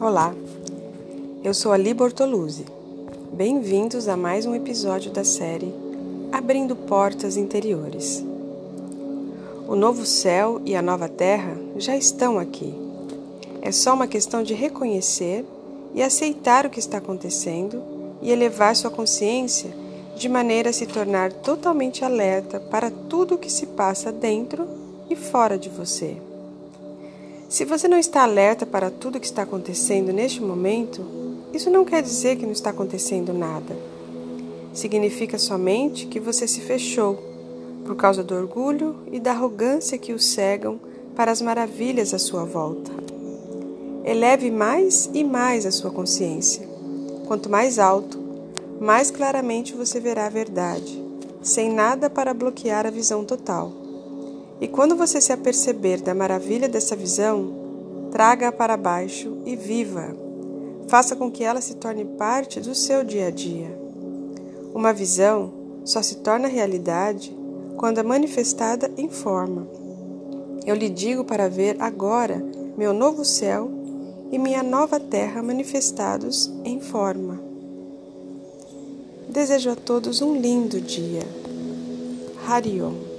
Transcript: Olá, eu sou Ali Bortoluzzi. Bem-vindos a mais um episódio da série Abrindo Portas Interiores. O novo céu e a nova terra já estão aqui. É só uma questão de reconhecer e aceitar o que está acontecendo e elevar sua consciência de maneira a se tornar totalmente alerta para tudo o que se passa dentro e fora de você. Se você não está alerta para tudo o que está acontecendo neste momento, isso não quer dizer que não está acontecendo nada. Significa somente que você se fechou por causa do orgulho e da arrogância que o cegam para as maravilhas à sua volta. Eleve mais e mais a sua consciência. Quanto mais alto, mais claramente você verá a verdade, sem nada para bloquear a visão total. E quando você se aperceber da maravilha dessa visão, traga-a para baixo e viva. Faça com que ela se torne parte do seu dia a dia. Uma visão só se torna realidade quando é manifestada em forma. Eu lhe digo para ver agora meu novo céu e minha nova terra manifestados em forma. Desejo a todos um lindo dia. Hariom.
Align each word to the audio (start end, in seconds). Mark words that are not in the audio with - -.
Olá, 0.00 0.32
eu 1.42 1.52
sou 1.52 1.72
Ali 1.72 1.92
Bortoluzzi. 1.92 2.64
Bem-vindos 3.32 4.06
a 4.06 4.16
mais 4.16 4.46
um 4.46 4.54
episódio 4.54 5.10
da 5.10 5.24
série 5.24 5.74
Abrindo 6.30 6.76
Portas 6.76 7.36
Interiores. 7.36 8.24
O 9.66 9.74
novo 9.74 10.06
céu 10.06 10.60
e 10.64 10.76
a 10.76 10.82
nova 10.82 11.08
terra 11.08 11.56
já 11.78 11.96
estão 11.96 12.38
aqui. 12.38 12.74
É 13.60 13.72
só 13.72 13.94
uma 13.94 14.06
questão 14.06 14.42
de 14.42 14.54
reconhecer 14.54 15.44
e 15.94 16.02
aceitar 16.02 16.66
o 16.66 16.70
que 16.70 16.78
está 16.78 16.98
acontecendo 16.98 17.82
e 18.22 18.30
elevar 18.30 18.76
sua 18.76 18.90
consciência 18.90 19.70
de 20.16 20.28
maneira 20.28 20.70
a 20.70 20.72
se 20.72 20.86
tornar 20.86 21.32
totalmente 21.32 22.04
alerta 22.04 22.60
para 22.60 22.88
tudo 22.90 23.34
o 23.34 23.38
que 23.38 23.50
se 23.50 23.66
passa 23.66 24.12
dentro 24.12 24.66
e 25.10 25.16
fora 25.16 25.58
de 25.58 25.68
você. 25.68 26.16
Se 27.48 27.64
você 27.64 27.86
não 27.86 27.98
está 27.98 28.22
alerta 28.22 28.64
para 28.64 28.90
tudo 28.90 29.16
o 29.16 29.20
que 29.20 29.26
está 29.26 29.42
acontecendo 29.42 30.12
neste 30.12 30.40
momento, 30.40 31.04
isso 31.52 31.70
não 31.70 31.84
quer 31.84 32.02
dizer 32.02 32.36
que 32.36 32.44
não 32.44 32.52
está 32.52 32.70
acontecendo 32.70 33.32
nada. 33.32 33.76
Significa 34.72 35.38
somente 35.38 36.06
que 36.06 36.18
você 36.18 36.48
se 36.48 36.60
fechou 36.60 37.16
por 37.84 37.94
causa 37.94 38.24
do 38.24 38.34
orgulho 38.34 38.96
e 39.12 39.20
da 39.20 39.30
arrogância 39.30 39.98
que 39.98 40.12
o 40.12 40.18
cegam 40.18 40.80
para 41.14 41.30
as 41.30 41.40
maravilhas 41.40 42.12
à 42.12 42.18
sua 42.18 42.44
volta. 42.44 42.90
Eleve 44.04 44.50
mais 44.50 45.08
e 45.14 45.22
mais 45.22 45.64
a 45.64 45.70
sua 45.70 45.90
consciência. 45.90 46.68
Quanto 47.26 47.48
mais 47.48 47.78
alto, 47.78 48.18
mais 48.80 49.10
claramente 49.10 49.74
você 49.74 50.00
verá 50.00 50.26
a 50.26 50.30
verdade, 50.30 51.02
sem 51.40 51.72
nada 51.72 52.10
para 52.10 52.34
bloquear 52.34 52.86
a 52.86 52.90
visão 52.90 53.24
total. 53.24 53.83
E 54.64 54.68
quando 54.68 54.96
você 54.96 55.20
se 55.20 55.30
aperceber 55.30 56.00
da 56.00 56.14
maravilha 56.14 56.66
dessa 56.66 56.96
visão, 56.96 57.52
traga-a 58.10 58.50
para 58.50 58.78
baixo 58.78 59.36
e 59.44 59.54
viva. 59.54 60.16
Faça 60.88 61.14
com 61.14 61.30
que 61.30 61.44
ela 61.44 61.60
se 61.60 61.74
torne 61.74 62.02
parte 62.02 62.60
do 62.60 62.74
seu 62.74 63.04
dia 63.04 63.26
a 63.26 63.30
dia. 63.30 63.78
Uma 64.74 64.90
visão 64.90 65.52
só 65.84 66.00
se 66.00 66.14
torna 66.14 66.48
realidade 66.48 67.36
quando 67.76 67.98
é 67.98 68.02
manifestada 68.02 68.90
em 68.96 69.10
forma. 69.10 69.68
Eu 70.64 70.74
lhe 70.74 70.88
digo 70.88 71.24
para 71.24 71.46
ver 71.46 71.76
agora 71.78 72.42
meu 72.74 72.94
novo 72.94 73.22
céu 73.22 73.70
e 74.32 74.38
minha 74.38 74.62
nova 74.62 74.98
terra 74.98 75.42
manifestados 75.42 76.50
em 76.64 76.80
forma. 76.80 77.38
Desejo 79.28 79.72
a 79.72 79.76
todos 79.76 80.22
um 80.22 80.34
lindo 80.34 80.80
dia. 80.80 81.20
Hariom. 82.48 83.13